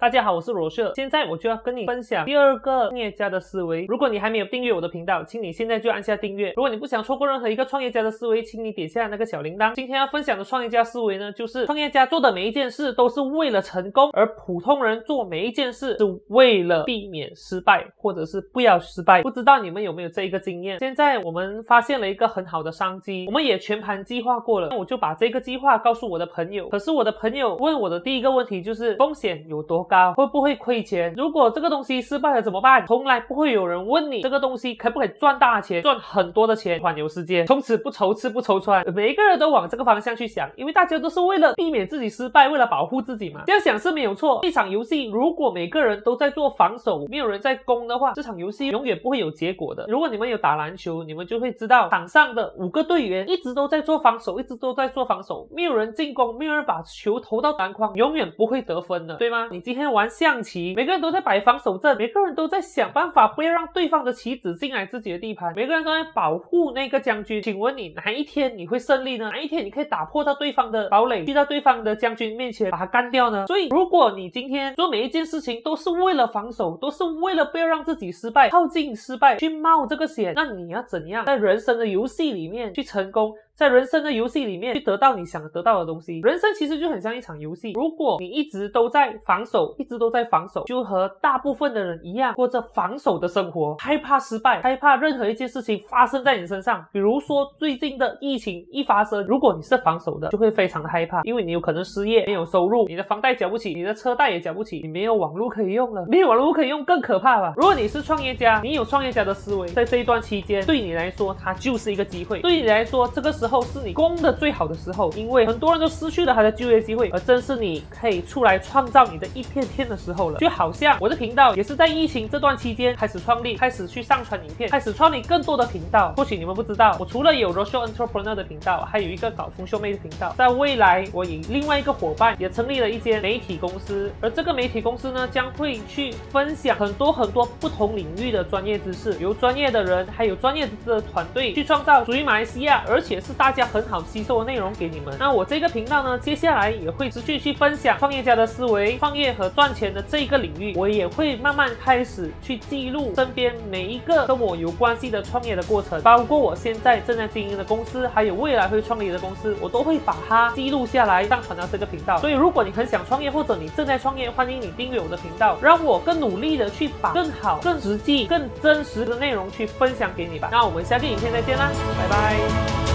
[0.00, 3.84] 大家好，我是罗社，现在我就要跟你分享第二个创业家的思维。
[3.86, 6.54] 如果你还没有订阅我的频道，请你现在就按下订阅。
[6.56, 9.74] 如果你不想错过任何一个创业家的思维，请你点下那个小铃铛。
[9.74, 19.20] 今天要分享的创业家思维呢，就是创业家做的每一件事都是为了成功，而普通人做每一件事是为了避免失败，或者是不要失败。
[19.22, 20.78] 不知道你们有没有这一个经验？
[20.78, 26.70] 现在我们发现了一个很好的商机，我们也全盘计划过了，那我就把这个计划告诉我的朋友。
[26.70, 29.86] 可是我的朋友问我的第一个问题就是风险有多？
[29.90, 31.12] 高会不会亏钱？
[31.16, 32.86] 如果这个东西失败了怎么办？
[32.86, 38.84] 从来不会有人问你这个东西可不可以赚大钱，赚很多的钱，环游世界，从此不愁吃不愁穿。
[38.94, 43.42] 每一个人都往这个方向去想，因为大家都是为了避免自己失败，为了保护自己嘛。
[43.46, 44.38] 这样想是没有错。
[44.44, 49.86] 一场游戏如果每个人都在做防守，没有人在攻的话，这场游戏永远不会有结果的。
[49.88, 59.48] 如果你们有打篮球，你们就会知道，场上的五个队员一直都在做防守，一直都在做防守，没有人进攻，没有人把球投到篮筐，永远不会得分的，对吗？
[59.50, 59.79] 你今天。
[59.80, 67.42] 天玩象棋，每个人都在摆防守阵，每个人都在想办法不要让对方的棋子进来自己的地盘，每个人都在保护那个将军。
[67.42, 69.30] 请问你哪一天你会胜利呢？
[69.30, 73.46] 哪一天你可以打破到对方的堡垒，去到对方的将军面前把他干掉呢？
[73.46, 83.34] 所以，如果你今天做每一件事情都是为了防守，都是为了不要让自己失败，靠近失败去冒这个险，那你要怎样在人生的游戏里面去成功？
[83.60, 87.72] 在人生的游戏里面去得到你想得到的东西，人生其实就很像一场游戏。
[87.72, 96.82] 如果你一直都在防守，一直都在防守，就和大部分的人一样过着防守的生活，害怕失败，害怕任何一件事情发生在你身上。
[96.90, 107.52] 比如说最近的疫情一发生，如果你是防守的，就会非常的害怕，因为你有可能失业，没有收入，你的房贷缴不起，你的车贷也缴不起，你没有网络可以用了，没有网络可以用更可怕吧？
[107.58, 113.49] 如果你是创业家，你有创业家的思维，在这一段期间，对你来说它就是一个机会，对你来说这个时候。
[113.50, 120.38] 后是你攻的最好的时候，因为很多人都失去了他的就业机会，而正是你可以出来创造你的一片天的时候了。
[120.38, 126.14] 就好像我的频道也是在疫情这段期间开始创立，开始去上传影片，开始创立更多的频道。
[126.16, 130.32] 或许你们不知道，我除了有 Rochelle Entrepreneur 的频道，还有一个搞丰秀妹的频道。
[130.38, 143.29] 在未来，我与另外一个伙伴也成立了一间媒体公司，而这个媒体公司呢，将会去分享很多很多不同领域的专业知识，由专业的人还有专业的团队去创造属于马来西亚，而且是。
[143.34, 145.14] 大家很好吸收的内容给你们。
[145.18, 150.74] 那我这个频道呢，接下来也会持续去分享创业家的思维、创业和赚钱的这一个领域。
[150.76, 162.18] 我也会慢慢开始去记录身边每一个跟我有关系的创业的过程，包括我现在正在经营的公司，还有未来会创立的公司，我都会把它记录下来，上传到这个频道。
[162.18, 170.48] 所以，如果你很想创业，或者你正在创业，欢迎你订阅我的频道，让我更努力的去把更好、更实际、更真实的内容去分享给你吧。
[170.50, 172.89] 那我们下个影片再见啦，拜拜。